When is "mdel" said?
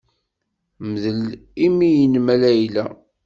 0.89-1.21